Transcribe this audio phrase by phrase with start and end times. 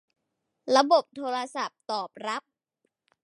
[0.75, 2.41] ระบบโทรศัพท์ตอบรับ